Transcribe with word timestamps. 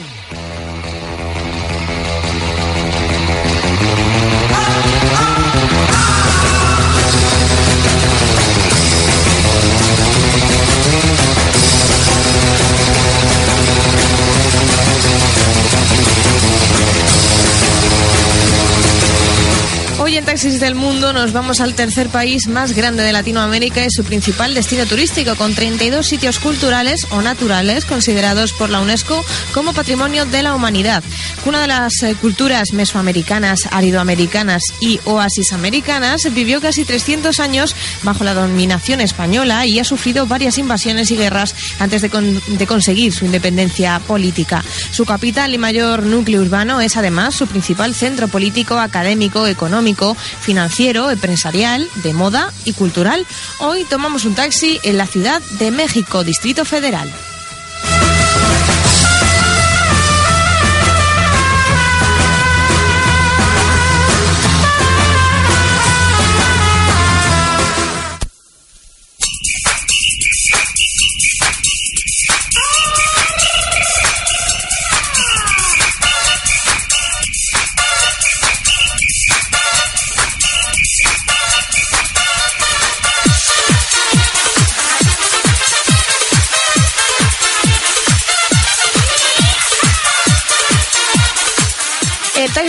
Thank 0.00 0.32
you. 0.32 0.39
Taxis 20.30 20.60
del 20.60 20.76
Mundo 20.76 21.12
nos 21.12 21.32
vamos 21.32 21.60
al 21.60 21.74
tercer 21.74 22.08
país 22.08 22.46
más 22.46 22.72
grande 22.72 23.02
de 23.02 23.12
Latinoamérica 23.12 23.84
y 23.84 23.90
su 23.90 24.04
principal 24.04 24.54
destino 24.54 24.86
turístico, 24.86 25.34
con 25.34 25.56
32 25.56 26.06
sitios 26.06 26.38
culturales 26.38 27.08
o 27.10 27.20
naturales 27.20 27.84
considerados 27.84 28.52
por 28.52 28.70
la 28.70 28.78
UNESCO 28.80 29.24
como 29.52 29.72
Patrimonio 29.72 30.26
de 30.26 30.44
la 30.44 30.54
Humanidad. 30.54 31.02
Una 31.46 31.60
de 31.62 31.66
las 31.66 32.00
eh, 32.04 32.14
culturas 32.20 32.72
mesoamericanas, 32.72 33.62
aridoamericanas 33.72 34.62
y 34.80 35.00
oasis 35.04 35.52
americanas 35.52 36.22
vivió 36.32 36.60
casi 36.60 36.84
300 36.84 37.40
años 37.40 37.74
bajo 38.04 38.22
la 38.22 38.32
dominación 38.34 39.00
española 39.00 39.66
y 39.66 39.80
ha 39.80 39.84
sufrido 39.84 40.28
varias 40.28 40.58
invasiones 40.58 41.10
y 41.10 41.16
guerras 41.16 41.56
antes 41.80 42.02
de, 42.02 42.10
con- 42.10 42.40
de 42.46 42.66
conseguir 42.68 43.12
su 43.12 43.24
independencia 43.24 43.98
política. 44.06 44.62
Su 44.92 45.04
capital 45.06 45.52
y 45.54 45.58
mayor 45.58 46.04
núcleo 46.04 46.40
urbano 46.40 46.80
es 46.80 46.96
además 46.96 47.34
su 47.34 47.48
principal 47.48 47.96
centro 47.96 48.28
político, 48.28 48.78
académico, 48.78 49.48
económico, 49.48 50.16
financiero, 50.40 51.10
empresarial, 51.10 51.88
de 51.96 52.12
moda 52.12 52.52
y 52.64 52.72
cultural. 52.72 53.26
Hoy 53.58 53.84
tomamos 53.84 54.24
un 54.24 54.34
taxi 54.34 54.78
en 54.82 54.98
la 54.98 55.06
Ciudad 55.06 55.40
de 55.58 55.70
México, 55.70 56.24
Distrito 56.24 56.64
Federal. 56.64 57.10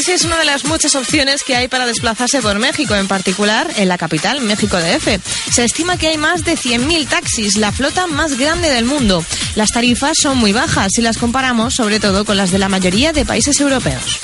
Taxi 0.01 0.13
es 0.13 0.25
una 0.25 0.39
de 0.39 0.45
las 0.45 0.65
muchas 0.65 0.95
opciones 0.95 1.43
que 1.43 1.55
hay 1.55 1.67
para 1.67 1.85
desplazarse 1.85 2.41
por 2.41 2.57
México, 2.57 2.95
en 2.95 3.07
particular 3.07 3.71
en 3.75 3.87
la 3.87 3.99
capital, 3.99 4.41
México 4.41 4.77
DF. 4.77 5.19
Se 5.53 5.63
estima 5.63 5.95
que 5.95 6.07
hay 6.07 6.17
más 6.17 6.43
de 6.43 6.57
100.000 6.57 7.07
taxis, 7.07 7.57
la 7.57 7.71
flota 7.71 8.07
más 8.07 8.35
grande 8.35 8.71
del 8.71 8.85
mundo. 8.85 9.23
Las 9.53 9.69
tarifas 9.69 10.17
son 10.19 10.39
muy 10.39 10.53
bajas 10.53 10.93
si 10.95 11.03
las 11.03 11.19
comparamos 11.19 11.75
sobre 11.75 11.99
todo 11.99 12.25
con 12.25 12.35
las 12.35 12.49
de 12.49 12.57
la 12.57 12.67
mayoría 12.67 13.13
de 13.13 13.25
países 13.25 13.59
europeos. 13.59 14.19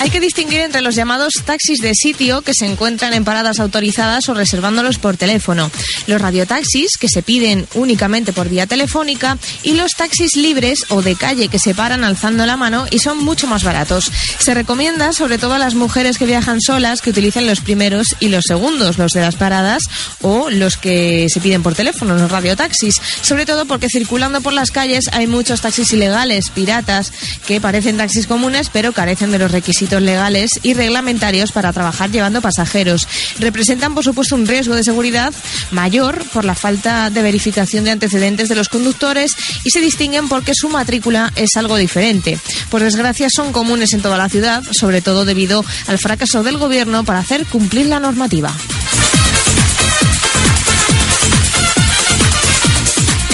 Hay 0.00 0.10
que 0.10 0.20
distinguir 0.20 0.60
entre 0.60 0.80
los 0.80 0.94
llamados 0.94 1.32
taxis 1.44 1.80
de 1.80 1.92
sitio 1.92 2.42
que 2.42 2.54
se 2.54 2.66
encuentran 2.66 3.14
en 3.14 3.24
paradas 3.24 3.58
autorizadas 3.58 4.28
o 4.28 4.34
reservándolos 4.34 4.98
por 4.98 5.16
teléfono, 5.16 5.72
los 6.06 6.20
radiotaxis 6.20 6.96
que 6.98 7.08
se 7.08 7.22
piden 7.22 7.66
únicamente 7.74 8.32
por 8.32 8.48
vía 8.48 8.68
telefónica 8.68 9.38
y 9.64 9.72
los 9.72 9.94
taxis 9.96 10.36
libres 10.36 10.84
o 10.90 11.02
de 11.02 11.16
calle 11.16 11.48
que 11.48 11.58
se 11.58 11.74
paran 11.74 12.04
alzando 12.04 12.46
la 12.46 12.56
mano 12.56 12.86
y 12.92 13.00
son 13.00 13.18
mucho 13.18 13.48
más 13.48 13.64
baratos. 13.64 14.12
Se 14.38 14.54
recomienda 14.54 15.12
sobre 15.12 15.36
todo 15.36 15.54
a 15.54 15.58
las 15.58 15.74
mujeres 15.74 16.16
que 16.16 16.26
viajan 16.26 16.60
solas 16.60 17.02
que 17.02 17.10
utilicen 17.10 17.48
los 17.48 17.60
primeros 17.60 18.14
y 18.20 18.28
los 18.28 18.44
segundos, 18.44 18.98
los 18.98 19.12
de 19.12 19.20
las 19.22 19.34
paradas 19.34 19.82
o 20.20 20.48
los 20.48 20.76
que 20.76 21.26
se 21.28 21.40
piden 21.40 21.64
por 21.64 21.74
teléfono, 21.74 22.14
los 22.14 22.30
radiotaxis, 22.30 23.00
sobre 23.20 23.46
todo 23.46 23.66
porque 23.66 23.88
circulando 23.88 24.40
por 24.42 24.52
las 24.52 24.70
calles 24.70 25.10
hay 25.12 25.26
muchos 25.26 25.60
taxis 25.60 25.92
ilegales, 25.92 26.50
piratas, 26.50 27.12
que 27.48 27.60
parecen 27.60 27.96
taxis 27.96 28.28
comunes 28.28 28.70
pero 28.72 28.92
carecen 28.92 29.32
de 29.32 29.40
los 29.40 29.50
requisitos 29.50 29.87
legales 29.90 30.50
y 30.62 30.74
reglamentarios 30.74 31.52
para 31.52 31.72
trabajar 31.72 32.10
llevando 32.10 32.40
pasajeros. 32.40 33.08
Representan, 33.38 33.94
por 33.94 34.04
supuesto, 34.04 34.34
un 34.34 34.46
riesgo 34.46 34.74
de 34.74 34.84
seguridad 34.84 35.32
mayor 35.70 36.22
por 36.32 36.44
la 36.44 36.54
falta 36.54 37.10
de 37.10 37.22
verificación 37.22 37.84
de 37.84 37.92
antecedentes 37.92 38.48
de 38.48 38.54
los 38.54 38.68
conductores 38.68 39.32
y 39.64 39.70
se 39.70 39.80
distinguen 39.80 40.28
porque 40.28 40.52
su 40.54 40.68
matrícula 40.68 41.32
es 41.36 41.56
algo 41.56 41.76
diferente. 41.76 42.38
Por 42.70 42.82
desgracia, 42.82 43.28
son 43.30 43.52
comunes 43.52 43.92
en 43.92 44.02
toda 44.02 44.18
la 44.18 44.28
ciudad, 44.28 44.62
sobre 44.72 45.00
todo 45.00 45.24
debido 45.24 45.64
al 45.86 45.98
fracaso 45.98 46.42
del 46.42 46.58
gobierno 46.58 47.04
para 47.04 47.20
hacer 47.20 47.46
cumplir 47.46 47.86
la 47.86 48.00
normativa. 48.00 48.52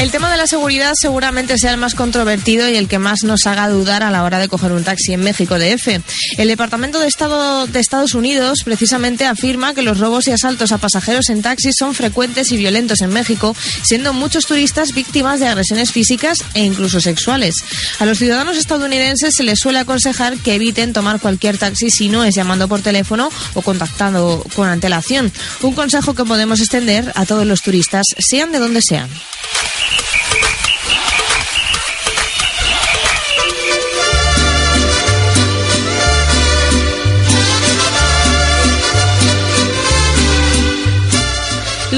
El 0.04 0.10
tema 0.10 0.31
de 0.31 0.37
la 0.37 0.47
seguridad 0.47 0.92
seguramente 1.00 1.56
sea 1.56 1.70
el 1.70 1.78
más 1.78 1.94
controvertido 1.94 2.69
y 2.69 2.76
el 2.76 2.88
que 2.88 2.98
más 2.98 3.25
nos 3.25 3.47
haga 3.47 3.70
dudar 3.70 4.03
a 4.03 4.10
la 4.10 4.22
hora 4.22 4.38
de 4.38 4.48
coger 4.48 4.72
un 4.72 4.84
taxi 4.84 5.15
en 5.15 5.22
México 5.22 5.59
DF. 5.59 5.98
El 6.37 6.48
Departamento 6.48 7.00
de 7.00 7.09
Estado 7.09 7.66
de 7.66 7.81
Estados 7.81 8.12
Unidos 8.12 8.64
precisamente 8.66 9.25
afirma 9.25 9.72
que 9.72 9.81
los 9.81 9.98
robos 9.98 10.28
y 10.28 10.32
asaltos 10.32 10.72
a 10.72 10.78
pasajeros 10.78 11.31
en 11.31 11.41
taxis 11.41 11.76
son 11.78 11.94
frecuentes 11.94 12.53
y 12.53 12.59
violentos 12.59 13.00
en 13.00 13.14
México, 13.14 13.56
siendo 13.82 14.12
muchos 14.12 14.44
turistas 14.44 14.93
víctimas 14.93 15.41
de 15.41 15.48
agresiones 15.48 15.91
físicas 15.91 16.44
e 16.53 16.62
incluso 16.62 17.00
sexuales. 17.00 17.54
A 17.98 18.04
los 18.04 18.19
ciudadanos 18.19 18.59
estadounidenses 18.59 19.32
se 19.34 19.43
les 19.43 19.59
suele 19.59 19.78
aconsejar 19.78 20.37
que 20.37 20.56
eviten 20.56 20.93
tomar 20.93 21.19
cualquier 21.19 21.56
taxi 21.56 21.91
si 21.91 22.10
no 22.10 22.25
es 22.25 22.34
llamando 22.34 22.69
por 22.69 22.82
teléfono 22.82 23.31
o 23.54 23.62
contactando 23.62 24.44
con 24.54 24.69
antelación. 24.69 25.32
Un 25.62 25.72
consejo 25.72 26.12
que 26.12 26.26
podemos 26.26 26.60
extender 26.60 27.10
a 27.14 27.25
todos 27.25 27.47
los 27.47 27.62
turistas, 27.62 28.04
sean 28.19 28.53
de 28.53 28.59
donde 28.59 28.82
sean. 28.82 29.09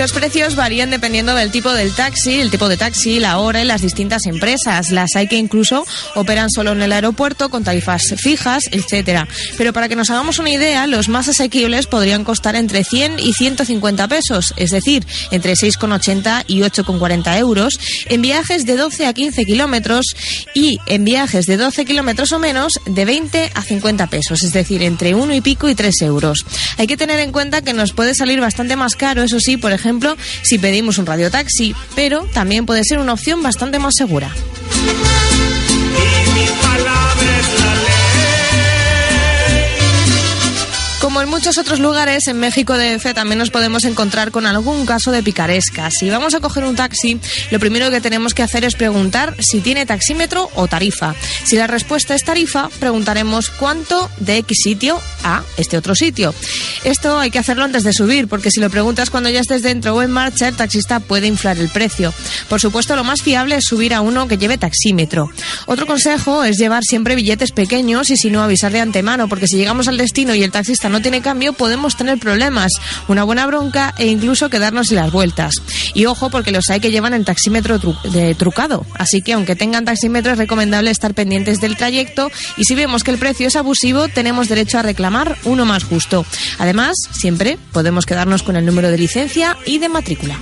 Los 0.06 0.12
precios 0.12 0.54
varían 0.54 0.90
dependiendo 0.90 1.34
del 1.34 1.50
tipo 1.50 1.72
del 1.72 1.92
taxi, 1.92 2.38
el 2.38 2.48
tipo 2.48 2.68
de 2.68 2.76
taxi, 2.76 3.18
la 3.18 3.38
hora 3.38 3.60
y 3.60 3.64
las 3.64 3.82
distintas 3.82 4.26
empresas. 4.26 4.92
Las 4.92 5.16
hay 5.16 5.26
que 5.26 5.34
incluso 5.36 5.84
operan 6.14 6.48
solo 6.48 6.70
en 6.70 6.80
el 6.80 6.92
aeropuerto 6.92 7.48
con 7.48 7.64
tarifas 7.64 8.14
fijas, 8.16 8.62
etcétera. 8.70 9.26
Pero 9.58 9.72
para 9.72 9.88
que 9.88 9.96
nos 9.96 10.08
hagamos 10.08 10.38
una 10.38 10.50
idea, 10.50 10.86
los 10.86 11.08
más 11.08 11.26
asequibles 11.26 11.88
podrían 11.88 12.22
costar 12.22 12.54
entre 12.54 12.84
100 12.84 13.18
y 13.18 13.32
150 13.32 14.06
pesos, 14.06 14.54
es 14.56 14.70
decir, 14.70 15.04
entre 15.32 15.54
6,80 15.54 16.44
y 16.46 16.60
8,40 16.60 17.38
euros, 17.38 17.80
en 18.04 18.22
viajes 18.22 18.64
de 18.64 18.76
12 18.76 19.06
a 19.06 19.12
15 19.12 19.44
kilómetros 19.44 20.14
y 20.54 20.78
en 20.86 21.04
viajes 21.04 21.46
de 21.46 21.56
12 21.56 21.84
kilómetros 21.84 22.30
o 22.30 22.38
menos 22.38 22.78
de 22.86 23.04
20 23.04 23.50
a 23.52 23.62
50 23.62 24.06
pesos, 24.06 24.44
es 24.44 24.52
decir, 24.52 24.84
entre 24.84 25.16
1 25.16 25.34
y 25.34 25.40
pico 25.40 25.68
y 25.68 25.74
3 25.74 26.02
euros. 26.02 26.46
Hay 26.78 26.86
que 26.86 26.96
tener 26.96 27.18
en 27.18 27.32
cuenta 27.32 27.62
que 27.62 27.72
nos 27.72 27.92
puede 27.92 28.14
salir 28.14 28.40
bastante 28.40 28.76
más 28.76 28.94
caro, 28.94 29.24
eso 29.24 29.40
sí, 29.40 29.56
por 29.56 29.72
ejemplo, 29.72 29.95
si 30.42 30.58
pedimos 30.58 30.98
un 30.98 31.06
radiotaxi, 31.06 31.74
pero 31.94 32.24
también 32.32 32.66
puede 32.66 32.82
ser 32.84 32.98
una 32.98 33.12
opción 33.12 33.42
bastante 33.42 33.78
más 33.78 33.94
segura. 33.96 34.30
Como 41.06 41.22
en 41.22 41.28
muchos 41.28 41.56
otros 41.56 41.78
lugares, 41.78 42.26
en 42.26 42.40
México 42.40 42.76
DF 42.76 43.14
también 43.14 43.38
nos 43.38 43.50
podemos 43.50 43.84
encontrar 43.84 44.32
con 44.32 44.44
algún 44.44 44.84
caso 44.86 45.12
de 45.12 45.22
picaresca. 45.22 45.88
Si 45.92 46.10
vamos 46.10 46.34
a 46.34 46.40
coger 46.40 46.64
un 46.64 46.74
taxi, 46.74 47.20
lo 47.52 47.60
primero 47.60 47.92
que 47.92 48.00
tenemos 48.00 48.34
que 48.34 48.42
hacer 48.42 48.64
es 48.64 48.74
preguntar 48.74 49.36
si 49.38 49.60
tiene 49.60 49.86
taxímetro 49.86 50.50
o 50.56 50.66
tarifa. 50.66 51.14
Si 51.44 51.54
la 51.54 51.68
respuesta 51.68 52.16
es 52.16 52.24
tarifa, 52.24 52.70
preguntaremos 52.80 53.50
cuánto 53.50 54.10
de 54.18 54.38
X 54.38 54.58
sitio 54.64 55.00
a 55.22 55.44
este 55.56 55.78
otro 55.78 55.94
sitio. 55.94 56.34
Esto 56.82 57.20
hay 57.20 57.30
que 57.30 57.38
hacerlo 57.38 57.62
antes 57.62 57.84
de 57.84 57.92
subir, 57.92 58.26
porque 58.26 58.50
si 58.50 58.58
lo 58.58 58.68
preguntas 58.68 59.08
cuando 59.10 59.30
ya 59.30 59.38
estés 59.38 59.62
dentro 59.62 59.94
o 59.94 60.02
en 60.02 60.10
marcha, 60.10 60.48
el 60.48 60.56
taxista 60.56 60.98
puede 60.98 61.28
inflar 61.28 61.56
el 61.58 61.68
precio. 61.68 62.12
Por 62.48 62.60
supuesto, 62.60 62.96
lo 62.96 63.04
más 63.04 63.22
fiable 63.22 63.54
es 63.54 63.64
subir 63.64 63.94
a 63.94 64.00
uno 64.00 64.26
que 64.26 64.38
lleve 64.38 64.58
taxímetro. 64.58 65.30
Otro 65.66 65.86
consejo 65.86 66.42
es 66.42 66.58
llevar 66.58 66.82
siempre 66.82 67.14
billetes 67.14 67.52
pequeños 67.52 68.10
y 68.10 68.16
si 68.16 68.28
no 68.28 68.42
avisar 68.42 68.72
de 68.72 68.80
antemano, 68.80 69.28
porque 69.28 69.46
si 69.46 69.56
llegamos 69.56 69.86
al 69.86 69.98
destino 69.98 70.34
y 70.34 70.42
el 70.42 70.50
taxista 70.50 70.88
no 70.88 70.95
tiene 71.00 71.22
cambio, 71.22 71.52
podemos 71.52 71.96
tener 71.96 72.18
problemas, 72.18 72.72
una 73.08 73.24
buena 73.24 73.46
bronca 73.46 73.94
e 73.98 74.06
incluso 74.06 74.50
quedarnos 74.50 74.88
sin 74.88 74.96
las 74.96 75.12
vueltas. 75.12 75.54
Y 75.94 76.06
ojo, 76.06 76.30
porque 76.30 76.52
los 76.52 76.68
hay 76.70 76.80
que 76.80 76.90
llevan 76.90 77.14
el 77.14 77.24
taxímetro 77.24 77.78
trucado. 78.36 78.86
Así 78.94 79.22
que 79.22 79.32
aunque 79.32 79.56
tengan 79.56 79.84
taxímetro 79.84 80.32
es 80.32 80.38
recomendable 80.38 80.90
estar 80.90 81.14
pendientes 81.14 81.60
del 81.60 81.76
trayecto 81.76 82.30
y 82.56 82.64
si 82.64 82.74
vemos 82.74 83.04
que 83.04 83.10
el 83.10 83.18
precio 83.18 83.48
es 83.48 83.56
abusivo, 83.56 84.08
tenemos 84.08 84.48
derecho 84.48 84.78
a 84.78 84.82
reclamar 84.82 85.36
uno 85.44 85.64
más 85.64 85.84
justo. 85.84 86.24
Además, 86.58 86.96
siempre 87.12 87.58
podemos 87.72 88.06
quedarnos 88.06 88.42
con 88.42 88.56
el 88.56 88.66
número 88.66 88.90
de 88.90 88.98
licencia 88.98 89.56
y 89.64 89.78
de 89.78 89.88
matrícula. 89.88 90.38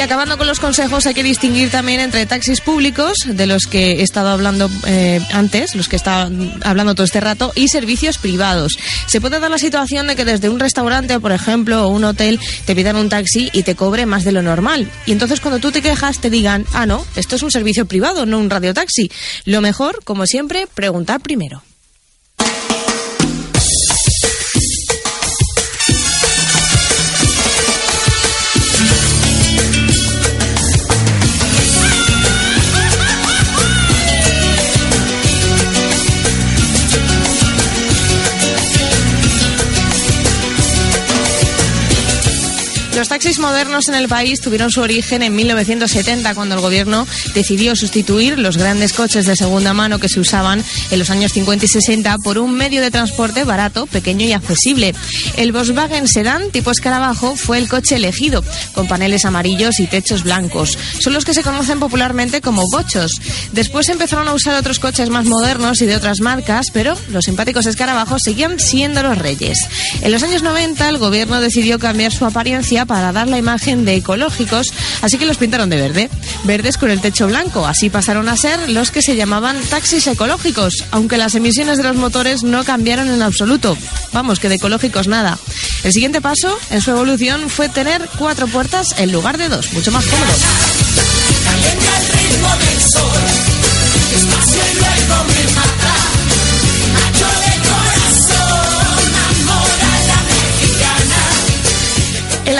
Y 0.00 0.02
acabando 0.02 0.38
con 0.38 0.46
los 0.46 0.60
consejos, 0.60 1.04
hay 1.04 1.12
que 1.12 1.22
distinguir 1.22 1.70
también 1.70 2.00
entre 2.00 2.24
taxis 2.24 2.62
públicos, 2.62 3.18
de 3.26 3.46
los 3.46 3.66
que 3.66 3.96
he 3.96 4.02
estado 4.02 4.30
hablando 4.30 4.70
eh, 4.86 5.20
antes, 5.30 5.74
los 5.74 5.88
que 5.88 5.96
he 5.96 5.98
estado 5.98 6.32
hablando 6.62 6.94
todo 6.94 7.04
este 7.04 7.20
rato, 7.20 7.52
y 7.54 7.68
servicios 7.68 8.16
privados. 8.16 8.78
Se 9.06 9.20
puede 9.20 9.40
dar 9.40 9.50
la 9.50 9.58
situación 9.58 10.06
de 10.06 10.16
que 10.16 10.24
desde 10.24 10.48
un 10.48 10.58
restaurante, 10.58 11.20
por 11.20 11.32
ejemplo, 11.32 11.86
o 11.86 11.88
un 11.88 12.04
hotel, 12.04 12.40
te 12.64 12.74
pidan 12.74 12.96
un 12.96 13.10
taxi 13.10 13.50
y 13.52 13.62
te 13.62 13.74
cobre 13.74 14.06
más 14.06 14.24
de 14.24 14.32
lo 14.32 14.40
normal. 14.40 14.90
Y 15.04 15.12
entonces 15.12 15.38
cuando 15.38 15.58
tú 15.58 15.70
te 15.70 15.82
quejas, 15.82 16.18
te 16.18 16.30
digan, 16.30 16.64
ah, 16.72 16.86
no, 16.86 17.04
esto 17.16 17.36
es 17.36 17.42
un 17.42 17.50
servicio 17.50 17.84
privado, 17.84 18.24
no 18.24 18.38
un 18.38 18.48
radiotaxi. 18.48 19.10
Lo 19.44 19.60
mejor, 19.60 20.02
como 20.04 20.24
siempre, 20.24 20.66
preguntar 20.66 21.20
primero. 21.20 21.62
Los 43.00 43.08
taxis 43.08 43.38
modernos 43.38 43.88
en 43.88 43.94
el 43.94 44.08
país 44.08 44.42
tuvieron 44.42 44.70
su 44.70 44.82
origen 44.82 45.22
en 45.22 45.34
1970, 45.34 46.34
cuando 46.34 46.56
el 46.56 46.60
gobierno 46.60 47.06
decidió 47.32 47.74
sustituir 47.74 48.38
los 48.38 48.58
grandes 48.58 48.92
coches 48.92 49.24
de 49.24 49.36
segunda 49.36 49.72
mano 49.72 49.98
que 49.98 50.10
se 50.10 50.20
usaban 50.20 50.62
en 50.90 50.98
los 50.98 51.08
años 51.08 51.32
50 51.32 51.64
y 51.64 51.68
60 51.68 52.18
por 52.18 52.36
un 52.36 52.52
medio 52.52 52.82
de 52.82 52.90
transporte 52.90 53.44
barato, 53.44 53.86
pequeño 53.86 54.26
y 54.26 54.34
accesible. 54.34 54.94
El 55.38 55.52
Volkswagen 55.52 56.08
Sedan 56.08 56.50
tipo 56.50 56.70
escarabajo 56.70 57.36
fue 57.36 57.56
el 57.56 57.70
coche 57.70 57.96
elegido, 57.96 58.44
con 58.74 58.86
paneles 58.86 59.24
amarillos 59.24 59.80
y 59.80 59.86
techos 59.86 60.24
blancos. 60.24 60.76
Son 61.00 61.14
los 61.14 61.24
que 61.24 61.32
se 61.32 61.42
conocen 61.42 61.80
popularmente 61.80 62.42
como 62.42 62.68
bochos. 62.70 63.12
Después 63.52 63.88
empezaron 63.88 64.28
a 64.28 64.34
usar 64.34 64.56
otros 64.56 64.78
coches 64.78 65.08
más 65.08 65.24
modernos 65.24 65.80
y 65.80 65.86
de 65.86 65.96
otras 65.96 66.20
marcas, 66.20 66.66
pero 66.70 66.98
los 67.08 67.24
simpáticos 67.24 67.64
escarabajos 67.64 68.20
seguían 68.22 68.60
siendo 68.60 69.02
los 69.02 69.16
reyes. 69.16 69.58
En 70.02 70.12
los 70.12 70.22
años 70.22 70.42
90 70.42 70.86
el 70.86 70.98
gobierno 70.98 71.40
decidió 71.40 71.78
cambiar 71.78 72.12
su 72.12 72.26
apariencia 72.26 72.84
para 72.90 73.12
dar 73.12 73.28
la 73.28 73.38
imagen 73.38 73.84
de 73.84 73.94
ecológicos, 73.94 74.72
así 75.00 75.16
que 75.16 75.24
los 75.24 75.36
pintaron 75.36 75.70
de 75.70 75.76
verde. 75.76 76.10
Verdes 76.42 76.76
con 76.76 76.90
el 76.90 77.00
techo 77.00 77.28
blanco, 77.28 77.64
así 77.64 77.88
pasaron 77.88 78.28
a 78.28 78.36
ser 78.36 78.68
los 78.68 78.90
que 78.90 79.00
se 79.00 79.14
llamaban 79.14 79.56
taxis 79.70 80.08
ecológicos, 80.08 80.84
aunque 80.90 81.16
las 81.16 81.36
emisiones 81.36 81.76
de 81.76 81.84
los 81.84 81.94
motores 81.94 82.42
no 82.42 82.64
cambiaron 82.64 83.08
en 83.08 83.22
absoluto. 83.22 83.78
Vamos, 84.12 84.40
que 84.40 84.48
de 84.48 84.56
ecológicos 84.56 85.06
nada. 85.06 85.38
El 85.84 85.92
siguiente 85.92 86.20
paso 86.20 86.58
en 86.70 86.80
su 86.80 86.90
evolución 86.90 87.48
fue 87.48 87.68
tener 87.68 88.08
cuatro 88.18 88.48
puertas 88.48 88.98
en 88.98 89.12
lugar 89.12 89.38
de 89.38 89.48
dos, 89.48 89.72
mucho 89.72 89.92
más 89.92 90.04
cómodo. 90.04 90.32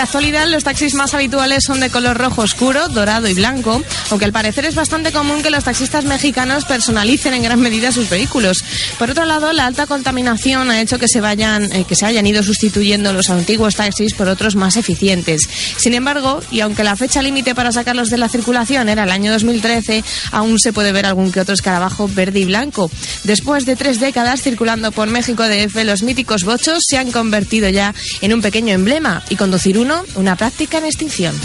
La 0.01 0.05
actualidad 0.05 0.47
los 0.47 0.63
taxis 0.63 0.95
más 0.95 1.13
habituales 1.13 1.63
son 1.63 1.79
de 1.79 1.91
color 1.91 2.17
rojo 2.17 2.41
oscuro, 2.41 2.87
dorado 2.87 3.27
y 3.27 3.35
blanco, 3.35 3.83
aunque 4.09 4.25
al 4.25 4.31
parecer 4.31 4.65
es 4.65 4.73
bastante 4.73 5.11
común 5.11 5.43
que 5.43 5.51
los 5.51 5.63
taxistas 5.63 6.05
mexicanos 6.05 6.65
personalicen 6.65 7.35
en 7.35 7.43
gran 7.43 7.59
medida 7.59 7.91
sus 7.91 8.09
vehículos. 8.09 8.63
Por 8.97 9.11
otro 9.11 9.25
lado, 9.25 9.53
la 9.53 9.67
alta 9.67 9.85
contaminación 9.85 10.71
ha 10.71 10.81
hecho 10.81 10.97
que 10.97 11.07
se 11.07 11.21
vayan 11.21 11.71
eh, 11.71 11.85
que 11.87 11.95
se 11.95 12.07
hayan 12.07 12.25
ido 12.25 12.41
sustituyendo 12.41 13.13
los 13.13 13.29
antiguos 13.29 13.75
taxis 13.75 14.15
por 14.15 14.27
otros 14.27 14.55
más 14.55 14.75
eficientes. 14.75 15.47
Sin 15.77 15.93
embargo, 15.93 16.41
y 16.49 16.61
aunque 16.61 16.83
la 16.83 16.95
fecha 16.95 17.21
límite 17.21 17.53
para 17.53 17.71
sacarlos 17.71 18.09
de 18.09 18.17
la 18.17 18.27
circulación 18.27 18.89
era 18.89 19.03
el 19.03 19.11
año 19.11 19.31
2013, 19.31 20.03
aún 20.31 20.57
se 20.57 20.73
puede 20.73 20.93
ver 20.93 21.05
algún 21.05 21.31
que 21.31 21.41
otro 21.41 21.53
escarabajo 21.53 22.09
verde 22.11 22.39
y 22.39 22.45
blanco. 22.45 22.89
Después 23.23 23.67
de 23.67 23.75
tres 23.75 23.99
décadas 23.99 24.41
circulando 24.41 24.91
por 24.91 25.09
México 25.09 25.43
DF, 25.47 25.75
los 25.85 26.01
míticos 26.01 26.43
bochos 26.43 26.85
se 26.87 26.97
han 26.97 27.11
convertido 27.11 27.69
ya 27.69 27.93
en 28.21 28.33
un 28.33 28.41
pequeño 28.41 28.73
emblema 28.73 29.21
y 29.29 29.35
conducir 29.35 29.77
una 30.15 30.35
práctica 30.35 30.77
en 30.77 30.85
extinción. 30.85 31.35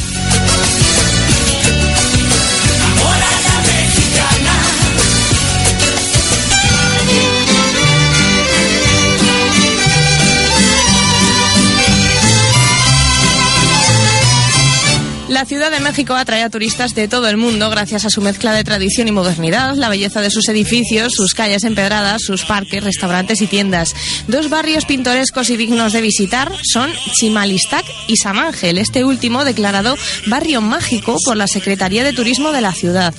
La 15.37 15.45
Ciudad 15.45 15.71
de 15.71 15.81
México 15.81 16.15
atrae 16.15 16.43
a 16.43 16.49
turistas 16.49 16.95
de 16.95 17.09
todo 17.09 17.29
el 17.29 17.37
mundo 17.37 17.69
gracias 17.69 18.07
a 18.07 18.09
su 18.09 18.23
mezcla 18.23 18.55
de 18.55 18.65
tradición 18.65 19.07
y 19.07 19.13
modernidad, 19.13 19.75
la 19.77 19.91
belleza 19.91 20.23
de 20.23 20.31
sus 20.31 20.49
edificios, 20.49 21.13
sus 21.13 21.35
calles 21.35 21.65
empedradas, 21.65 22.23
sus 22.23 22.47
parques, 22.47 22.83
restaurantes 22.83 23.43
y 23.43 23.47
tiendas. 23.47 23.95
Dos 24.29 24.49
barrios 24.49 24.87
pintorescos 24.87 25.51
y 25.51 25.59
dignos 25.59 25.93
de 25.93 26.01
visitar 26.01 26.51
son 26.63 26.91
Chimalistac 27.13 27.85
y 28.07 28.17
San 28.17 28.39
Ángel, 28.39 28.79
este 28.79 29.05
último 29.05 29.45
declarado 29.45 29.99
barrio 30.25 30.63
mágico 30.63 31.19
por 31.23 31.37
la 31.37 31.49
Secretaría 31.49 32.03
de 32.03 32.15
Turismo 32.15 32.53
de 32.53 32.63
la 32.63 32.73
ciudad. 32.73 33.13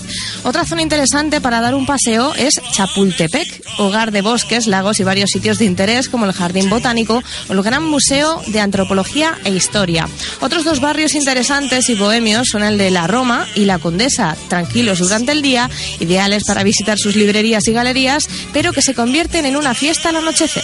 Otra 0.44 0.66
zona 0.66 0.82
interesante 0.82 1.40
para 1.40 1.62
dar 1.62 1.76
un 1.76 1.86
paseo 1.86 2.34
es 2.34 2.60
Chapultepec, 2.74 3.62
hogar 3.78 4.12
de 4.12 4.24
bosques, 4.24 4.66
lagos 4.66 5.00
y 5.00 5.04
varios 5.04 5.30
sitios 5.30 5.60
de 5.60 5.66
interés 5.66 6.10
como 6.10 6.26
el 6.26 6.34
Jardín 6.34 6.68
Botánico 6.68 7.22
o 7.48 7.54
el 7.54 7.62
Gran 7.62 7.84
Museo 7.84 8.42
de 8.48 8.60
Antropología 8.60 9.38
e 9.44 9.52
Historia. 9.52 10.10
Otros 10.42 10.64
dos 10.64 10.80
barrios 10.80 11.14
interesantes 11.14 11.90
y 11.90 11.94
bohemios 12.08 12.48
son 12.50 12.64
el 12.64 12.78
de 12.78 12.90
la 12.90 13.06
Roma 13.06 13.46
y 13.54 13.66
la 13.66 13.80
Condesa, 13.80 14.38
tranquilos 14.48 15.00
durante 15.00 15.34
el 15.34 15.42
día, 15.42 15.70
ideales 16.00 16.46
para 16.46 16.64
visitar 16.64 16.98
sus 16.98 17.18
librerías 17.18 17.68
y 17.68 17.74
galerías, 17.74 18.30
pero 18.54 18.72
que 18.72 18.82
se 18.82 18.94
convierten 18.94 19.46
en 19.46 19.58
una 19.58 19.74
fiesta 19.74 20.08
al 20.08 20.16
anochecer. 20.16 20.64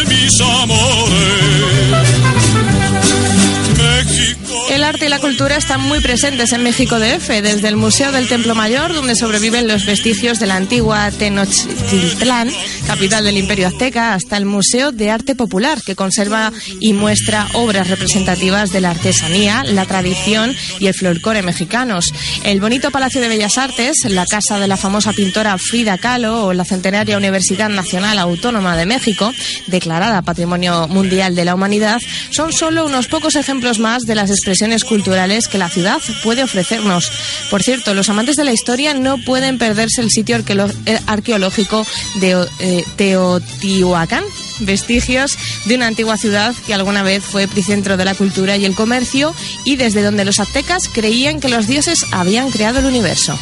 El 0.00 1.39
arte 4.90 5.06
y 5.06 5.08
la 5.08 5.20
cultura 5.20 5.56
están 5.56 5.80
muy 5.82 6.00
presentes 6.00 6.52
en 6.52 6.64
México 6.64 6.98
DF, 6.98 7.28
desde 7.28 7.68
el 7.68 7.76
Museo 7.76 8.10
del 8.10 8.26
Templo 8.26 8.56
Mayor, 8.56 8.92
donde 8.92 9.14
sobreviven 9.14 9.68
los 9.68 9.86
vestigios 9.86 10.40
de 10.40 10.46
la 10.46 10.56
antigua 10.56 11.12
Tenochtitlán, 11.12 12.50
capital 12.88 13.22
del 13.22 13.36
Imperio 13.36 13.68
Azteca, 13.68 14.14
hasta 14.14 14.36
el 14.36 14.46
Museo 14.46 14.90
de 14.90 15.10
Arte 15.10 15.36
Popular, 15.36 15.80
que 15.86 15.94
conserva 15.94 16.52
y 16.80 16.92
muestra 16.92 17.46
obras 17.52 17.86
representativas 17.86 18.72
de 18.72 18.80
la 18.80 18.90
artesanía, 18.90 19.62
la 19.62 19.86
tradición 19.86 20.56
y 20.80 20.88
el 20.88 20.94
folclore 20.94 21.42
mexicanos. 21.42 22.12
El 22.42 22.60
bonito 22.60 22.90
Palacio 22.90 23.20
de 23.20 23.28
Bellas 23.28 23.58
Artes, 23.58 23.98
la 24.08 24.26
casa 24.26 24.58
de 24.58 24.66
la 24.66 24.76
famosa 24.76 25.12
pintora 25.12 25.56
Frida 25.56 25.98
Kahlo 25.98 26.46
o 26.46 26.52
la 26.52 26.64
centenaria 26.64 27.16
Universidad 27.16 27.68
Nacional 27.68 28.18
Autónoma 28.18 28.76
de 28.76 28.86
México, 28.86 29.32
declarada 29.68 30.22
Patrimonio 30.22 30.88
Mundial 30.88 31.36
de 31.36 31.44
la 31.44 31.54
Humanidad, 31.54 32.00
son 32.30 32.52
solo 32.52 32.86
unos 32.86 33.06
pocos 33.06 33.36
ejemplos 33.36 33.78
más 33.78 34.02
de 34.02 34.16
las 34.16 34.30
expresiones 34.30 34.79
culturales 34.84 35.48
que 35.48 35.58
la 35.58 35.68
ciudad 35.68 36.00
puede 36.22 36.42
ofrecernos. 36.42 37.10
Por 37.50 37.62
cierto, 37.62 37.94
los 37.94 38.08
amantes 38.08 38.36
de 38.36 38.44
la 38.44 38.52
historia 38.52 38.94
no 38.94 39.18
pueden 39.18 39.58
perderse 39.58 40.00
el 40.00 40.10
sitio 40.10 40.36
arqueológico 41.06 41.86
de 42.16 42.46
eh, 42.58 42.84
Teotihuacán, 42.96 44.24
vestigios 44.60 45.36
de 45.64 45.76
una 45.76 45.86
antigua 45.86 46.16
ciudad 46.16 46.54
que 46.66 46.74
alguna 46.74 47.02
vez 47.02 47.22
fue 47.24 47.44
epicentro 47.44 47.96
de 47.96 48.04
la 48.04 48.14
cultura 48.14 48.56
y 48.56 48.64
el 48.64 48.74
comercio 48.74 49.34
y 49.64 49.76
desde 49.76 50.02
donde 50.02 50.24
los 50.24 50.40
aztecas 50.40 50.88
creían 50.88 51.40
que 51.40 51.48
los 51.48 51.66
dioses 51.66 52.04
habían 52.12 52.50
creado 52.50 52.78
el 52.80 52.86
universo. 52.86 53.38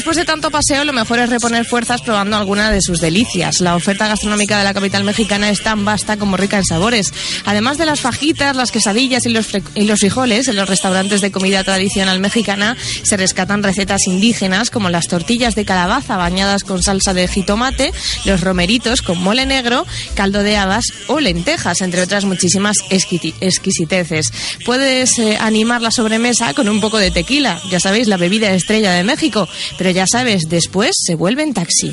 Después 0.00 0.16
de 0.16 0.24
tanto 0.24 0.50
paseo, 0.50 0.82
lo 0.86 0.94
mejor 0.94 1.18
es 1.18 1.28
reponer 1.28 1.66
fuerzas 1.66 2.00
probando 2.00 2.34
alguna 2.34 2.70
de 2.70 2.80
sus 2.80 3.02
delicias. 3.02 3.60
La 3.60 3.76
oferta 3.76 4.08
gastronómica 4.08 4.56
de 4.56 4.64
la 4.64 4.72
capital 4.72 5.04
mexicana 5.04 5.50
es 5.50 5.62
tan 5.62 5.84
vasta 5.84 6.16
como 6.16 6.38
rica 6.38 6.56
en 6.56 6.64
sabores. 6.64 7.12
Además 7.44 7.76
de 7.76 7.84
las 7.84 8.00
fajitas, 8.00 8.56
las 8.56 8.70
quesadillas 8.70 9.26
y 9.26 9.28
los, 9.28 9.48
y 9.74 9.86
frijoles, 9.88 10.48
en 10.48 10.56
los 10.56 10.70
restaurantes 10.70 11.20
de 11.20 11.30
comida 11.30 11.64
tradicional 11.64 12.18
mexicana 12.18 12.78
se 13.02 13.18
rescatan 13.18 13.62
recetas 13.62 14.06
indígenas 14.06 14.70
como 14.70 14.88
las 14.88 15.06
tortillas 15.06 15.54
de 15.54 15.66
calabaza 15.66 16.16
bañadas 16.16 16.64
con 16.64 16.82
salsa 16.82 17.12
de 17.12 17.28
jitomate, 17.28 17.92
los 18.24 18.40
romeritos 18.40 19.02
con 19.02 19.18
mole 19.18 19.44
negro, 19.44 19.86
caldo 20.14 20.42
de 20.42 20.56
habas 20.56 20.86
o 21.08 21.20
lentejas, 21.20 21.82
entre 21.82 22.00
otras 22.00 22.24
muchísimas 22.24 22.78
exquisiteces. 22.88 24.32
Puedes 24.64 25.18
eh, 25.18 25.36
animar 25.38 25.82
la 25.82 25.90
sobremesa 25.90 26.54
con 26.54 26.70
un 26.70 26.80
poco 26.80 26.96
de 26.96 27.10
tequila, 27.10 27.60
ya 27.70 27.80
sabéis, 27.80 28.08
la 28.08 28.16
bebida 28.16 28.50
estrella 28.54 28.92
de 28.92 29.04
México 29.04 29.46
ya 29.92 30.06
sabes, 30.06 30.42
después 30.48 30.96
se 30.98 31.14
vuelve 31.14 31.42
en 31.42 31.54
taxi. 31.54 31.92